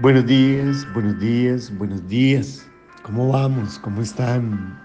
[0.00, 2.70] Buenos días, buenos días, buenos días.
[3.02, 3.80] ¿Cómo vamos?
[3.80, 4.80] ¿Cómo están?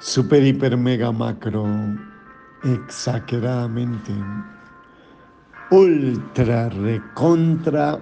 [0.00, 1.64] Super, hiper, mega, macro,
[2.64, 4.12] exageradamente,
[5.70, 8.00] ultra, recontra,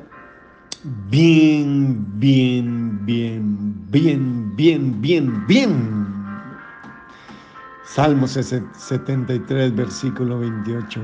[1.11, 6.07] bien, bien, bien, bien, bien, bien, bien.
[7.85, 10.99] Salmos 73, versículo 28.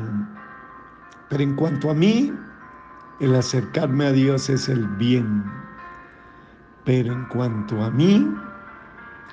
[1.28, 2.32] Pero en cuanto a mí,
[3.22, 5.44] el acercarme a Dios es el bien.
[6.84, 8.28] Pero en cuanto a mí,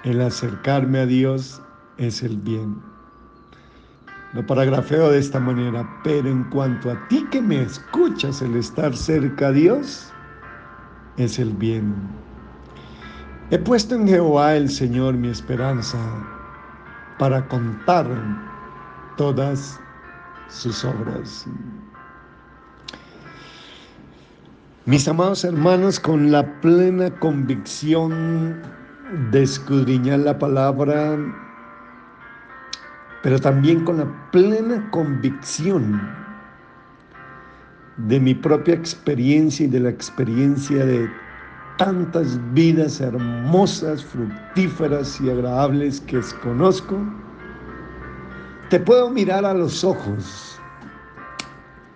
[0.03, 1.59] el acercarme a Dios
[1.97, 2.79] es el bien.
[4.33, 8.95] Lo paragrafeo de esta manera, pero en cuanto a ti que me escuchas, el estar
[8.95, 10.13] cerca a Dios
[11.17, 11.95] es el bien.
[13.49, 15.97] He puesto en Jehová el Señor mi esperanza
[17.17, 18.05] para contar
[19.17, 19.79] todas
[20.47, 21.47] sus obras.
[24.89, 28.59] Mis amados hermanos, con la plena convicción
[29.29, 31.15] de escudriñar la palabra,
[33.21, 36.01] pero también con la plena convicción
[37.97, 41.07] de mi propia experiencia y de la experiencia de
[41.77, 46.97] tantas vidas hermosas, fructíferas y agradables que conozco,
[48.71, 50.59] te puedo mirar a los ojos,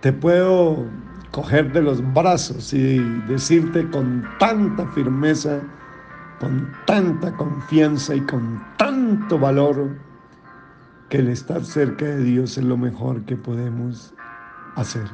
[0.00, 0.86] te puedo
[1.34, 5.60] coger de los brazos y decirte con tanta firmeza,
[6.38, 9.96] con tanta confianza y con tanto valor
[11.08, 14.14] que el estar cerca de Dios es lo mejor que podemos
[14.76, 15.08] hacer.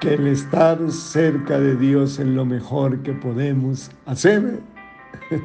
[0.00, 4.60] Que el estar cerca de Dios es lo mejor que podemos hacer.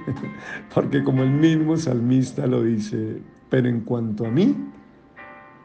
[0.76, 4.58] Porque como el mismo salmista lo dice, pero en cuanto a mí,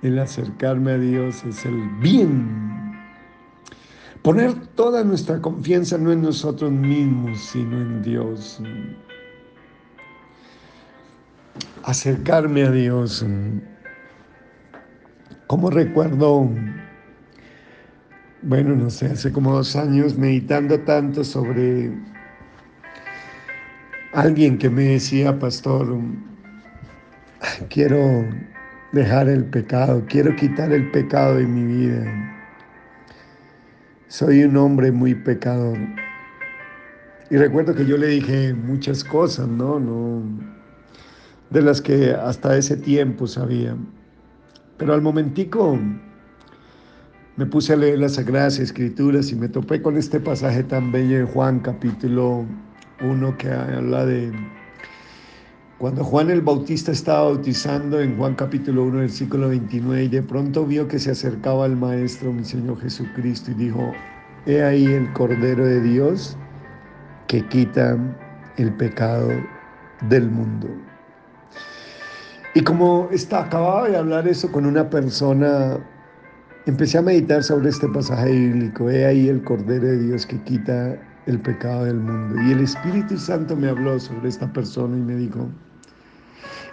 [0.02, 2.65] el acercarme a Dios es el bien
[4.22, 8.60] Poner toda nuestra confianza no en nosotros mismos, sino en Dios.
[11.84, 13.24] Acercarme a Dios.
[15.46, 16.50] Como recuerdo,
[18.42, 21.92] bueno, no sé, hace como dos años meditando tanto sobre
[24.12, 25.98] alguien que me decía, pastor,
[27.68, 28.24] quiero
[28.92, 32.35] dejar el pecado, quiero quitar el pecado de mi vida.
[34.08, 35.78] Soy un hombre muy pecador.
[37.28, 39.80] Y recuerdo que yo le dije muchas cosas, ¿no?
[39.80, 40.22] no
[41.50, 43.76] de las que hasta ese tiempo sabía.
[44.76, 45.78] Pero al momentico
[47.36, 51.18] me puse a leer las Sagradas Escrituras y me topé con este pasaje tan bello
[51.18, 52.46] en Juan capítulo
[53.02, 54.32] 1 que habla de
[55.78, 60.64] cuando Juan el Bautista estaba bautizando en Juan capítulo 1, versículo 29, y de pronto
[60.64, 63.92] vio que se acercaba al Maestro, mi Señor Jesucristo, y dijo,
[64.46, 66.38] he ahí el Cordero de Dios
[67.28, 67.98] que quita
[68.56, 69.28] el pecado
[70.08, 70.66] del mundo.
[72.54, 75.76] Y como está, acababa de hablar eso con una persona,
[76.64, 80.98] empecé a meditar sobre este pasaje bíblico, he ahí el Cordero de Dios que quita
[81.26, 82.40] el pecado del mundo.
[82.40, 85.50] Y el Espíritu Santo me habló sobre esta persona y me dijo,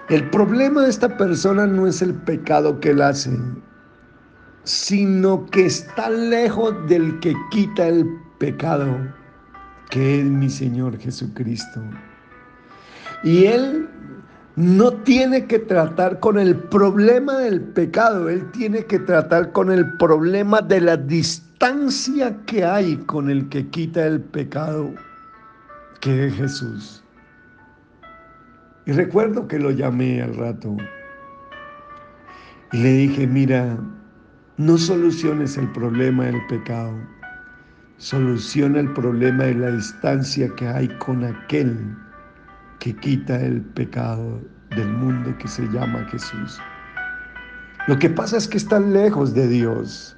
[0.09, 3.31] el problema de esta persona no es el pecado que él hace,
[4.63, 8.05] sino que está lejos del que quita el
[8.37, 8.97] pecado,
[9.89, 11.81] que es mi Señor Jesucristo.
[13.23, 13.87] Y él
[14.55, 19.97] no tiene que tratar con el problema del pecado, él tiene que tratar con el
[19.97, 24.93] problema de la distancia que hay con el que quita el pecado,
[26.01, 27.02] que es Jesús.
[28.85, 30.75] Y recuerdo que lo llamé al rato
[32.73, 33.77] y le dije, mira,
[34.57, 36.93] no soluciones el problema del pecado,
[37.97, 41.95] soluciona el problema de la distancia que hay con aquel
[42.79, 44.41] que quita el pecado
[44.75, 46.59] del mundo que se llama Jesús.
[47.87, 50.17] Lo que pasa es que están lejos de Dios.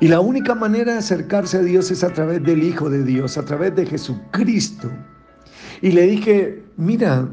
[0.00, 3.38] Y la única manera de acercarse a Dios es a través del Hijo de Dios,
[3.38, 4.90] a través de Jesucristo.
[5.82, 7.28] Y le dije, mira,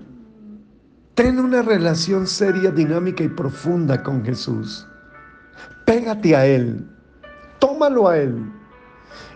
[1.15, 4.88] Ten una relación seria, dinámica y profunda con Jesús.
[5.86, 6.83] Pégate a Él,
[7.60, 8.51] tómalo a Él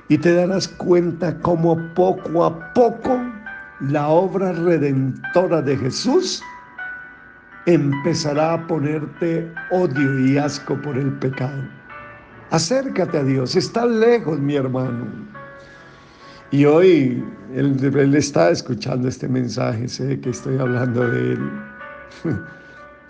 [0.09, 3.21] y te darás cuenta cómo poco a poco
[3.81, 6.41] la obra redentora de Jesús
[7.67, 11.61] empezará a ponerte odio y asco por el pecado.
[12.49, 15.05] Acércate a Dios, está lejos mi hermano.
[16.49, 21.66] Y hoy él, está escuchando este mensaje, sé que estoy hablando de él.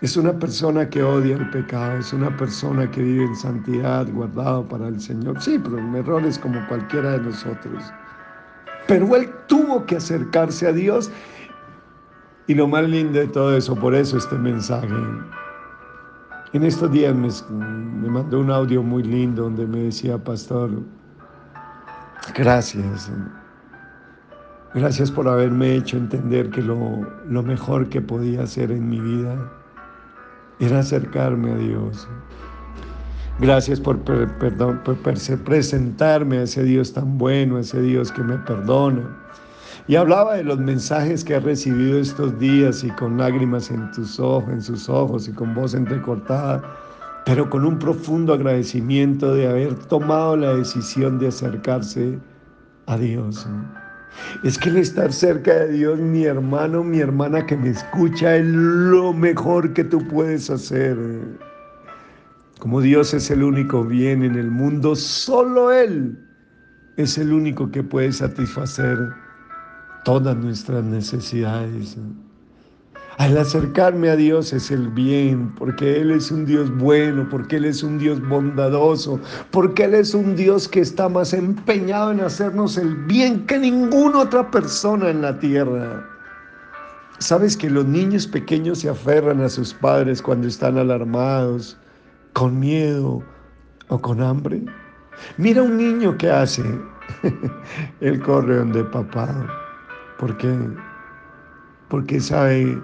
[0.01, 4.67] Es una persona que odia el pecado, es una persona que vive en santidad, guardado
[4.67, 5.41] para el Señor.
[5.41, 7.83] Sí, pero en errores como cualquiera de nosotros.
[8.87, 11.09] pero él tuvo que acercarse a Dios.
[12.45, 14.87] Y lo más lindo de todo eso, por eso este mensaje.
[16.53, 20.69] En estos días me, me mandó un audio muy lindo donde me decía, pastor,
[22.35, 23.11] gracias.
[24.73, 29.51] Gracias por haberme hecho entender que lo, lo mejor que podía hacer en mi vida
[30.59, 32.07] era acercarme a Dios.
[33.39, 38.37] Gracias por, perdón, por presentarme a ese Dios tan bueno, a ese Dios que me
[38.39, 39.15] perdona.
[39.87, 44.19] Y hablaba de los mensajes que ha recibido estos días y con lágrimas en tus
[44.19, 46.63] ojos, en sus ojos y con voz entrecortada,
[47.25, 52.17] pero con un profundo agradecimiento de haber tomado la decisión de acercarse
[52.87, 53.47] a Dios.
[54.43, 58.45] Es que el estar cerca de Dios, mi hermano, mi hermana que me escucha, es
[58.45, 60.97] lo mejor que tú puedes hacer.
[62.59, 66.17] Como Dios es el único bien en el mundo, solo Él
[66.97, 68.97] es el único que puede satisfacer
[70.03, 71.97] todas nuestras necesidades.
[73.17, 77.65] Al acercarme a Dios es el bien, porque Él es un Dios bueno, porque Él
[77.65, 79.19] es un Dios bondadoso,
[79.49, 84.19] porque Él es un Dios que está más empeñado en hacernos el bien que ninguna
[84.19, 86.07] otra persona en la tierra.
[87.17, 91.75] ¿Sabes que los niños pequeños se aferran a sus padres cuando están alarmados,
[92.33, 93.23] con miedo
[93.87, 94.63] o con hambre?
[95.37, 96.63] Mira un niño que hace,
[97.99, 99.47] él corre donde papá.
[100.19, 100.55] ¿Por qué?
[101.89, 102.79] Porque sabe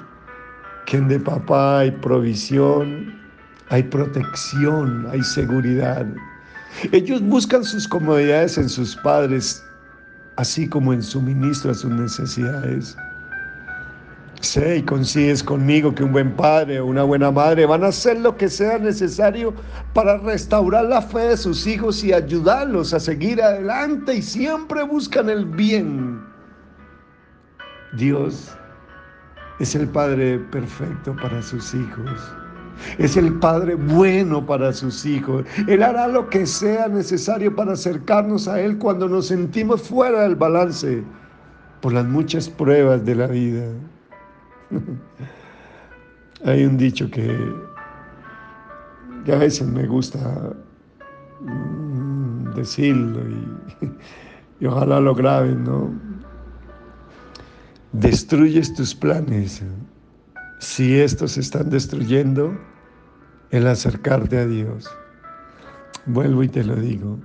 [0.85, 3.19] que en de papá hay provisión,
[3.69, 6.05] hay protección, hay seguridad.
[6.91, 9.63] Ellos buscan sus comodidades en sus padres,
[10.35, 12.97] así como en suministro a sus necesidades.
[14.41, 18.19] Sé y consigues conmigo que un buen padre o una buena madre van a hacer
[18.19, 19.53] lo que sea necesario
[19.93, 25.29] para restaurar la fe de sus hijos y ayudarlos a seguir adelante y siempre buscan
[25.29, 26.21] el bien.
[27.93, 28.57] Dios
[29.59, 32.35] es el Padre perfecto para sus hijos.
[32.97, 35.45] Es el Padre bueno para sus hijos.
[35.67, 40.35] Él hará lo que sea necesario para acercarnos a Él cuando nos sentimos fuera del
[40.35, 41.03] balance
[41.81, 43.65] por las muchas pruebas de la vida.
[46.45, 47.37] Hay un dicho que,
[49.31, 50.53] a veces me gusta
[51.41, 53.85] mm, decirlo y,
[54.59, 56.12] y ojalá lo graben, ¿no?
[57.93, 59.61] Destruyes tus planes
[60.59, 62.57] si estos están destruyendo
[63.51, 64.89] el acercarte a Dios.
[66.07, 67.19] Vuelvo y te lo digo.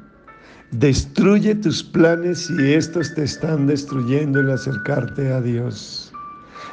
[0.71, 6.13] Destruye tus planes si estos te están destruyendo el acercarte a Dios.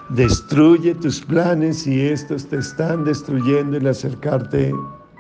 [0.10, 4.74] Destruye tus planes si estos te están destruyendo el acercarte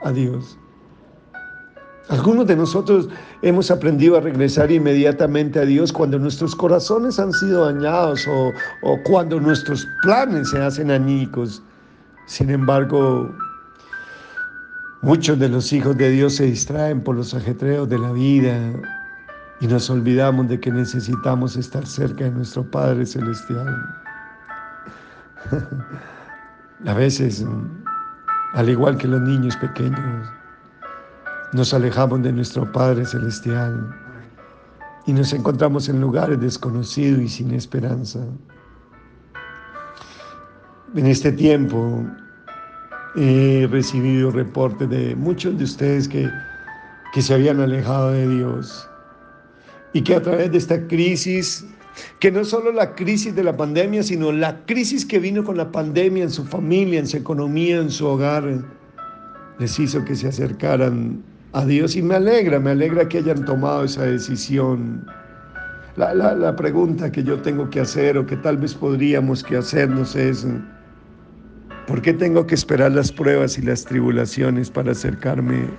[0.03, 0.59] a Dios.
[2.09, 3.09] Algunos de nosotros
[3.41, 8.53] hemos aprendido a regresar inmediatamente a Dios cuando nuestros corazones han sido dañados o,
[9.05, 11.63] cuando nuestros planes se hacen añicos.
[12.27, 13.33] Sin embargo,
[15.01, 18.55] muchos de los hijos de Dios se distraen por los ajetreos de la vida
[19.59, 23.83] y nos olvidamos de que necesitamos estar cerca de nuestro Padre Celestial.
[26.85, 27.43] a veces,
[28.53, 30.29] al igual que los niños pequeños,
[31.55, 33.89] nos alejamos de nuestro Padre Celestial
[35.07, 38.19] y nos encontramos en lugares desconocidos y sin esperanza.
[40.93, 42.05] En este tiempo
[43.15, 46.29] he recibido reportes de muchos de ustedes que,
[47.13, 48.89] que se habían alejado de Dios
[49.93, 51.65] y que a través de esta crisis,
[52.19, 55.71] que no solo la crisis de la pandemia, sino la crisis que vino con la
[55.71, 58.43] pandemia en su familia, en su economía, en su hogar,
[59.57, 61.23] les hizo que se acercaran
[61.55, 65.05] a Dios y me alegra, me alegra que hayan tomado esa decisión.
[65.95, 70.45] La, pregunta que yo tengo que hacer o que tal vez podríamos que hacernos es,
[71.87, 75.69] ¿por qué tengo que esperar las pruebas y las tribulaciones para acercarme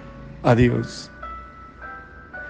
[0.45, 1.11] a Dios?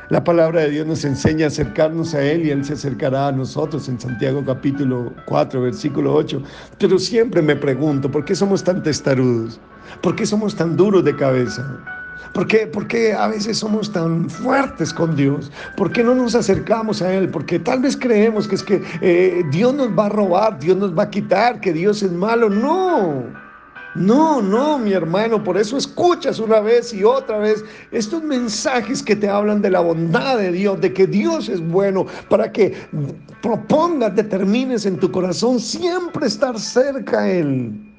[0.08, 3.32] La palabra de Dios nos enseña a acercarnos a Él y Él se acercará a
[3.32, 6.44] nosotros en Santiago capítulo 4, versículo 8.
[6.78, 9.58] Pero siempre me pregunto, ¿por qué somos tan testarudos?
[10.00, 11.95] ¿Por qué somos tan duros de cabeza?
[12.32, 15.50] ¿Por qué, a veces somos tan fuertes con Dios?
[15.76, 17.28] ¿Por qué no nos acercamos a Él?
[17.28, 20.96] Porque tal vez creemos que es que eh, Dios nos va a robar, Dios nos
[20.96, 22.50] va a quitar, que Dios es malo.
[22.50, 23.24] No,
[23.96, 25.42] no, no, mi hermano.
[25.42, 29.80] Por eso escuchas una vez y otra vez estos mensajes que te hablan de la
[29.80, 32.74] bondad de Dios, de que Dios es bueno, para que
[33.40, 37.95] propongas, determines en tu corazón siempre estar cerca a Él.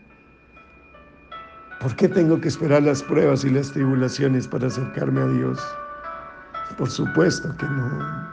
[1.87, 5.57] ¿Por qué tengo que esperar las pruebas y las tribulaciones para acercarme a Dios?
[6.77, 8.27] Por supuesto que no.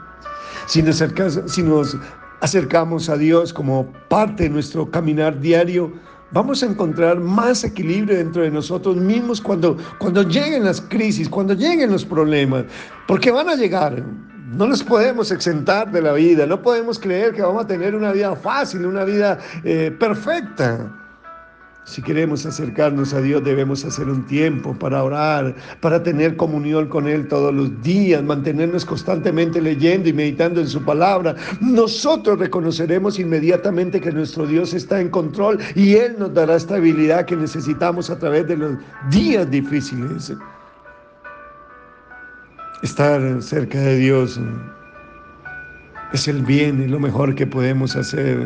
[0.67, 1.01] Si nos,
[1.45, 1.97] si nos
[2.41, 5.93] acercamos a Dios como parte de nuestro caminar diario,
[6.31, 11.53] vamos a encontrar más equilibrio dentro de nosotros mismos cuando, cuando lleguen las crisis, cuando
[11.53, 12.65] lleguen los problemas,
[13.07, 14.03] porque van a llegar.
[14.47, 18.11] No nos podemos exentar de la vida, no podemos creer que vamos a tener una
[18.11, 21.04] vida fácil, una vida eh, perfecta.
[21.85, 27.07] Si queremos acercarnos a Dios debemos hacer un tiempo para orar, para tener comunión con
[27.07, 31.35] Él todos los días, mantenernos constantemente leyendo y meditando en su palabra.
[31.61, 37.35] Nosotros reconoceremos inmediatamente que nuestro Dios está en control y Él nos dará estabilidad que
[37.35, 38.77] necesitamos a través de los
[39.11, 40.33] días difíciles.
[42.81, 44.39] Estar cerca de Dios
[46.13, 48.39] es el bien y lo mejor que podemos hacer.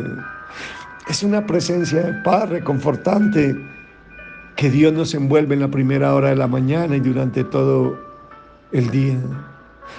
[1.10, 3.56] Es una presencia de paz reconfortante
[4.54, 7.98] que Dios nos envuelve en la primera hora de la mañana y durante todo
[8.70, 9.18] el día.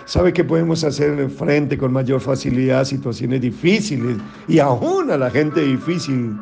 [0.06, 5.30] Sabe que podemos hacer frente con mayor facilidad a situaciones difíciles y aún a la
[5.30, 6.34] gente difícil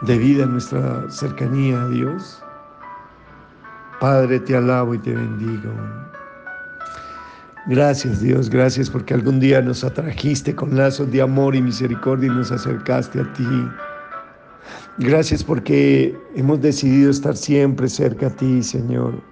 [0.00, 2.42] debido a nuestra cercanía a Dios.
[4.00, 5.70] Padre, te alabo y te bendigo.
[7.70, 12.34] Gracias Dios, gracias porque algún día nos atrajiste con lazos de amor y misericordia y
[12.34, 13.46] nos acercaste a ti.
[14.98, 19.22] Gracias porque hemos decidido estar siempre cerca a ti, Señor.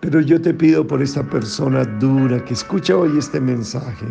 [0.00, 4.06] Pero yo te pido por esta persona dura que escucha hoy este mensaje,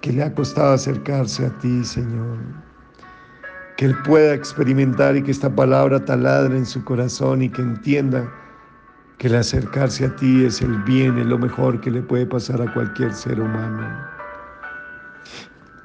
[0.00, 2.38] que le ha costado acercarse a ti, Señor.
[3.76, 8.32] Que él pueda experimentar y que esta palabra taladre en su corazón y que entienda
[9.20, 12.62] que el acercarse a ti es el bien, es lo mejor que le puede pasar
[12.62, 13.86] a cualquier ser humano.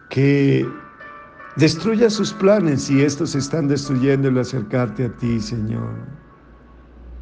[0.08, 0.66] Que
[1.58, 5.92] destruya sus planes y estos están destruyendo el acercarte a ti, Señor.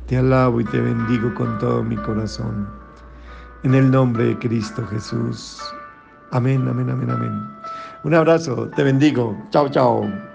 [0.06, 2.70] Te alabo y te bendigo con todo mi corazón.
[3.64, 5.60] En el nombre de Cristo Jesús.
[6.30, 7.34] Amén, amén, amén, amén.
[8.04, 9.36] Un abrazo, te bendigo.
[9.50, 10.33] Chao, chao.